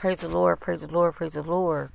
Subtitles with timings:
[0.00, 1.90] Praise the Lord, praise the Lord, praise the Lord.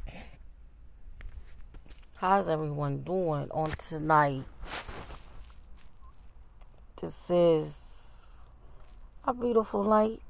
[2.17, 4.43] How's everyone doing on tonight?
[7.01, 7.81] This is
[9.23, 10.21] a beautiful night.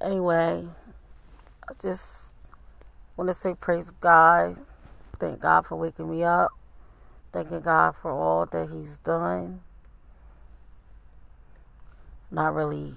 [0.00, 0.64] Anyway,
[1.68, 2.30] I just
[3.16, 4.56] want to say praise God.
[5.18, 6.52] Thank God for waking me up.
[7.32, 9.58] Thanking God for all that He's done.
[12.30, 12.94] Not really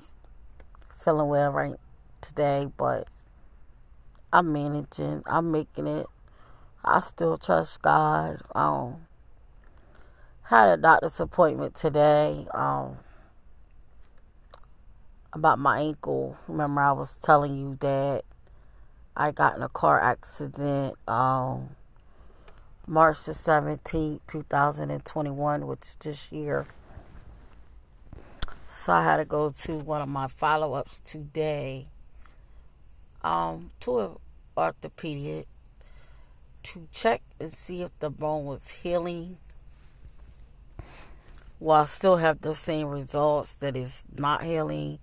[1.04, 1.80] feeling well right
[2.22, 3.08] today, but
[4.34, 5.24] I'm managing.
[5.26, 6.08] I'm making it.
[6.84, 8.42] I still trust God.
[8.54, 9.08] Um,
[10.44, 12.48] had a doctor's appointment today.
[12.54, 12.98] Um,
[15.34, 16.38] about my ankle.
[16.48, 18.24] Remember, I was telling you that
[19.16, 21.70] I got in a car accident um,
[22.88, 26.66] March the 17th, 2021, which is this year.
[28.74, 31.88] So I had to go to one of my follow ups today
[33.22, 34.12] um, to an
[34.56, 35.46] orthopedic
[36.64, 39.36] to check and see if the bone was healing.
[41.60, 45.00] Well, I still have the same results that is not healing.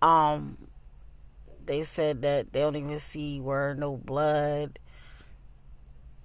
[0.00, 0.56] Um,
[1.66, 4.78] they said that they don't even see where no blood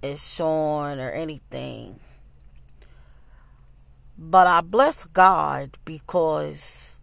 [0.02, 2.00] is showing or anything.
[4.18, 6.96] But I bless God because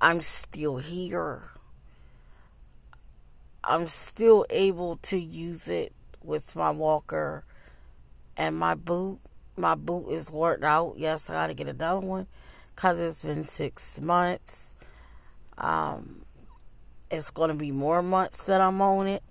[0.00, 1.42] I'm still here.
[3.62, 5.92] I'm still able to use it
[6.24, 7.44] with my walker
[8.36, 9.18] and my boot.
[9.58, 10.94] My boot is worked out.
[10.96, 12.26] Yes, I got to get another one
[12.74, 14.72] because it's been six months.
[15.58, 16.22] Um,
[17.10, 19.22] it's going to be more months that I'm on it.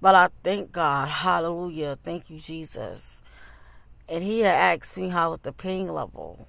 [0.00, 1.08] But I thank God.
[1.08, 1.98] Hallelujah.
[2.02, 3.22] Thank you, Jesus
[4.08, 6.46] and he had asked me how was the pain level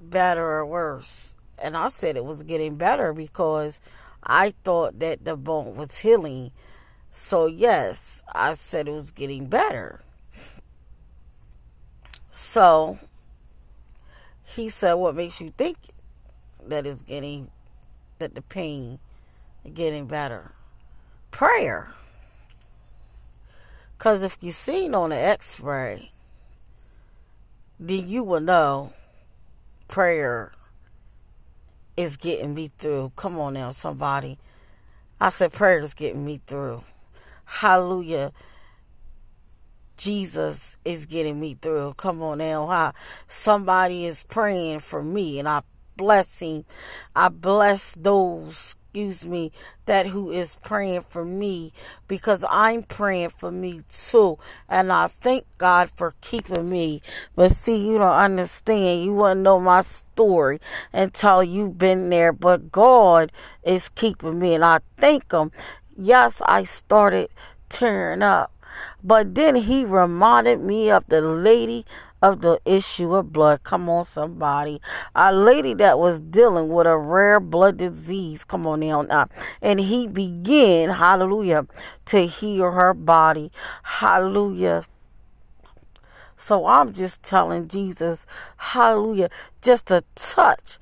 [0.00, 1.34] better or worse.
[1.58, 3.80] And i said it was getting better because
[4.22, 6.50] i thought that the bone was healing.
[7.12, 10.00] So yes i said it was getting better.
[12.32, 12.98] So
[14.46, 15.76] he said what makes you think
[16.66, 17.50] that it's getting
[18.18, 18.98] that the pain
[19.72, 20.52] getting better?
[21.30, 21.94] Prayer
[24.04, 26.10] because if you seen on the x-ray,
[27.80, 28.92] then you will know
[29.88, 30.52] prayer
[31.96, 33.12] is getting me through.
[33.16, 34.36] Come on now, somebody.
[35.18, 36.82] I said prayer is getting me through.
[37.46, 38.32] Hallelujah.
[39.96, 41.94] Jesus is getting me through.
[41.96, 42.66] Come on now.
[42.66, 42.92] Huh?
[43.28, 45.62] Somebody is praying for me and I
[45.96, 46.66] bless him.
[47.16, 49.50] I bless those excuse me,
[49.86, 51.72] that who is praying for me
[52.06, 54.38] because I'm praying for me too.
[54.68, 57.02] And I thank God for keeping me.
[57.34, 59.04] But see, you don't understand.
[59.04, 60.60] You wouldn't know my story
[60.92, 62.32] until you've been there.
[62.32, 63.32] But God
[63.64, 64.54] is keeping me.
[64.54, 65.50] And I thank Him.
[65.98, 67.30] Yes, I started
[67.68, 68.52] tearing up.
[69.02, 71.84] But then he reminded me of the lady
[72.24, 73.62] of the issue of blood.
[73.64, 74.80] Come on, somebody.
[75.14, 78.44] A lady that was dealing with a rare blood disease.
[78.44, 79.02] Come on now.
[79.02, 79.28] now.
[79.60, 81.66] And he began, hallelujah,
[82.06, 83.52] to heal her body.
[83.82, 84.86] Hallelujah.
[86.38, 88.24] So I'm just telling Jesus,
[88.56, 89.28] hallelujah,
[89.60, 90.78] just a touch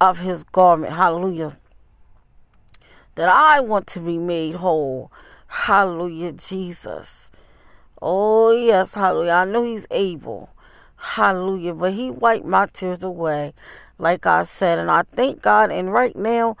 [0.00, 1.58] of his garment, hallelujah,
[3.14, 5.12] that I want to be made whole.
[5.46, 7.21] Hallelujah, Jesus.
[8.04, 9.30] Oh, yes, hallelujah.
[9.30, 10.50] I know He's able.
[10.96, 11.72] Hallelujah.
[11.72, 13.54] But He wiped my tears away,
[13.96, 14.80] like I said.
[14.80, 15.70] And I thank God.
[15.70, 16.56] And right now,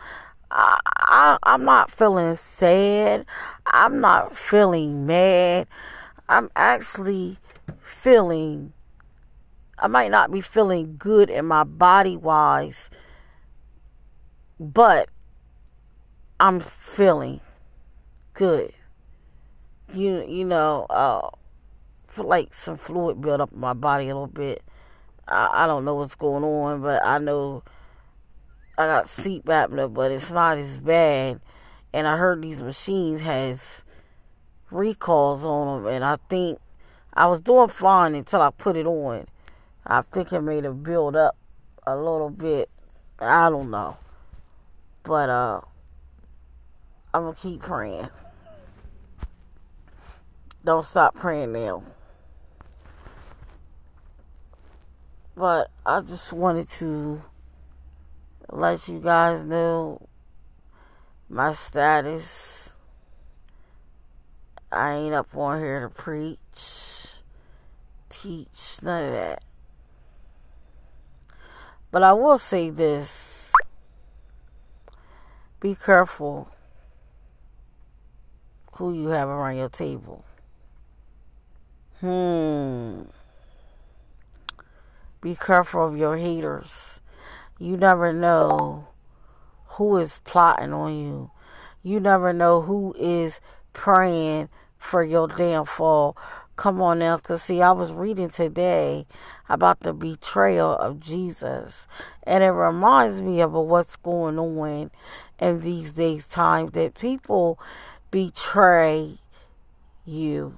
[0.52, 3.26] I, I, I'm not feeling sad.
[3.66, 5.66] I'm not feeling mad.
[6.28, 7.38] I'm actually
[7.82, 8.72] feeling,
[9.80, 12.88] I might not be feeling good in my body wise,
[14.60, 15.08] but
[16.38, 17.40] I'm feeling
[18.34, 18.72] good
[19.94, 21.30] you you know, uh,
[22.16, 24.62] like some fluid build up in my body a little bit.
[25.26, 27.62] I, I don't know what's going on, but I know
[28.76, 31.40] I got sleep apnea, but it's not as bad.
[31.92, 33.58] And I heard these machines has
[34.70, 36.58] recalls on them, and I think
[37.12, 39.26] I was doing fine until I put it on.
[39.86, 41.36] I think it made it build up
[41.86, 42.70] a little bit.
[43.18, 43.98] I don't know,
[45.02, 45.60] but uh,
[47.12, 48.08] I'm gonna keep praying.
[50.64, 51.82] Don't stop praying now.
[55.34, 57.20] But I just wanted to
[58.50, 60.06] let you guys know
[61.28, 62.76] my status.
[64.70, 67.18] I ain't up on here to preach,
[68.08, 69.42] teach, none of that.
[71.90, 73.52] But I will say this
[75.60, 76.48] be careful
[78.72, 80.24] who you have around your table.
[82.02, 83.02] Hmm.
[85.20, 87.00] Be careful of your haters.
[87.60, 88.88] You never know
[89.66, 91.30] who is plotting on you.
[91.84, 93.40] You never know who is
[93.72, 96.16] praying for your downfall.
[96.56, 99.06] Come on now, because see, I was reading today
[99.48, 101.86] about the betrayal of Jesus,
[102.24, 104.90] and it reminds me of what's going on
[105.38, 107.60] in these days' times that people
[108.10, 109.20] betray
[110.04, 110.56] you.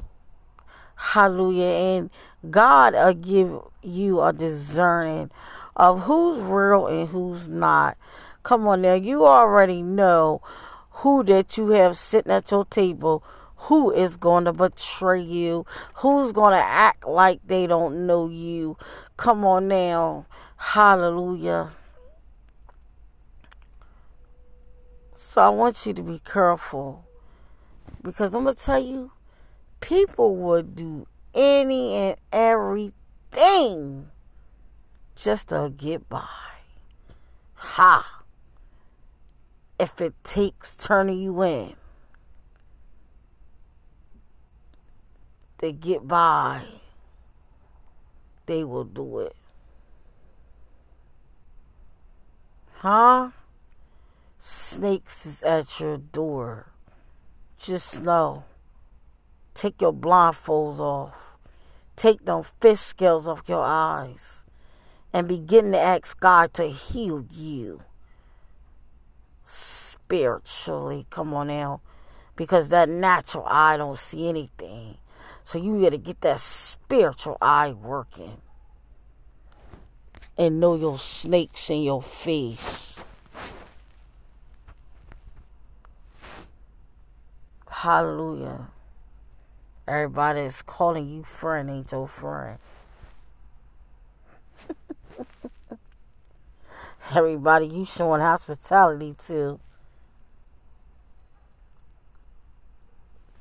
[0.96, 1.64] Hallelujah.
[1.64, 2.10] And
[2.50, 5.30] God will give you a discerning
[5.76, 7.96] of who's real and who's not.
[8.42, 10.42] Come on now, you already know
[10.90, 13.24] who that you have sitting at your table
[13.56, 15.64] who is going to betray you,
[15.94, 18.76] who's going to act like they don't know you.
[19.16, 20.26] Come on now.
[20.56, 21.70] Hallelujah.
[25.12, 27.04] So I want you to be careful
[28.02, 29.10] because I'm going to tell you,
[29.84, 34.08] people would do any and everything
[35.14, 36.26] just to get by.
[37.54, 38.22] Ha!
[39.78, 41.74] If it takes turning you in.
[45.58, 46.62] to get by,
[48.44, 49.34] they will do it.
[52.74, 53.30] Huh?
[54.38, 56.66] Snakes is at your door.
[57.58, 58.44] Just know.
[59.54, 61.36] Take your blindfolds off.
[61.96, 64.44] Take them fish scales off your eyes.
[65.12, 67.82] And begin to ask God to heal you
[69.44, 71.06] spiritually.
[71.08, 71.80] Come on now.
[72.34, 74.96] Because that natural eye don't see anything.
[75.44, 78.38] So you got to get that spiritual eye working.
[80.36, 83.00] And know your snakes in your face.
[87.68, 88.68] Hallelujah.
[89.86, 92.58] Everybody is calling you friend ain't your friend.
[97.14, 99.60] Everybody you showing hospitality to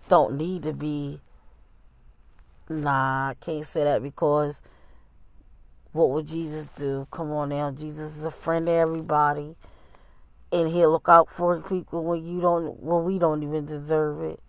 [0.09, 1.21] don't need to be
[2.69, 4.61] Nah, I can't say that because
[5.91, 7.07] what would Jesus do?
[7.11, 9.55] Come on now, Jesus is a friend to everybody,
[10.51, 14.39] and He'll look out for people when you don't, when we don't even deserve it.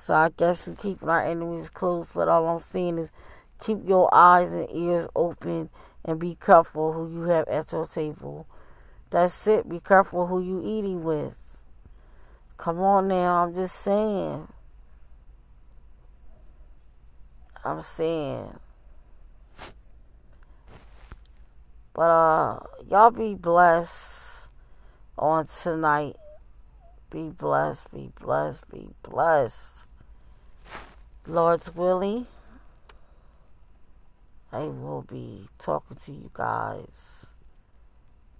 [0.00, 3.10] So I guess we keep our enemies close, but all I'm saying is
[3.62, 5.68] keep your eyes and ears open
[6.06, 8.46] and be careful who you have at your table.
[9.10, 9.68] That's it.
[9.68, 11.34] Be careful who you eating with.
[12.56, 14.48] Come on now, I'm just saying.
[17.62, 18.58] I'm saying.
[21.92, 24.46] But uh y'all be blessed
[25.18, 26.16] on tonight.
[27.10, 29.58] Be blessed, be blessed, be blessed.
[31.30, 32.26] Lord's willing,
[34.50, 37.26] I will be talking to you guys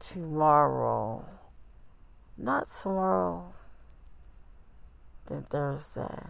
[0.01, 1.25] tomorrow.
[2.37, 3.53] Not tomorrow,
[5.29, 6.25] then Thursday.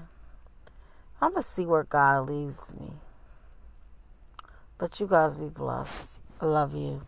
[1.22, 2.92] I'm going to see where God leads me.
[4.76, 6.20] But you guys be blessed.
[6.42, 7.00] I love you.